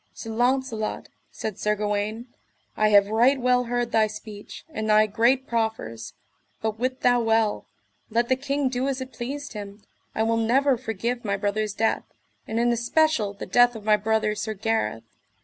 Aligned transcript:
Sir 0.15 0.31
Launcelot, 0.31 1.09
said 1.29 1.59
Sir 1.59 1.75
Gawaine, 1.75 2.25
I 2.75 2.87
have 2.89 3.09
right 3.09 3.39
well 3.39 3.65
heard 3.65 3.91
thy 3.91 4.07
speech, 4.07 4.65
and 4.67 4.89
thy 4.89 5.05
great 5.05 5.45
proffers, 5.45 6.15
but 6.59 6.79
wit 6.79 7.01
thou 7.01 7.19
well, 7.21 7.67
let 8.09 8.27
the 8.27 8.35
king 8.35 8.67
do 8.67 8.87
as 8.87 8.99
it 8.99 9.13
pleased 9.13 9.53
him, 9.53 9.83
I 10.15 10.23
will 10.23 10.37
never 10.37 10.75
forgive 10.75 11.23
my 11.23 11.37
brothers' 11.37 11.75
death, 11.75 12.05
and 12.47 12.59
in 12.59 12.71
especial 12.71 13.33
the 13.33 13.45
death 13.45 13.75
of 13.75 13.83
my 13.83 13.95
brother, 13.95 14.33
Sir 14.33 14.55
Gareth. 14.55 15.03